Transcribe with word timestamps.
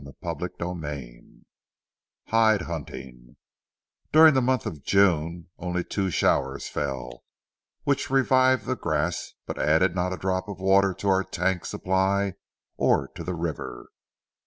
CHAPTER 0.23 0.49
XIII 0.59 1.43
HIDE 2.29 2.61
HUNTING 2.63 3.35
During 4.11 4.33
the 4.33 4.41
month 4.41 4.65
of 4.65 4.81
June 4.83 5.49
only 5.59 5.83
two 5.83 6.09
showers 6.09 6.67
fell, 6.67 7.23
which 7.83 8.09
revived 8.09 8.65
the 8.65 8.75
grass 8.75 9.33
but 9.45 9.59
added 9.59 9.93
not 9.93 10.11
a 10.11 10.17
drop 10.17 10.47
of 10.47 10.59
water 10.59 10.95
to 10.95 11.07
our 11.09 11.23
tank 11.23 11.67
supply 11.67 12.33
or 12.77 13.09
to 13.09 13.23
the 13.23 13.35
river. 13.35 13.89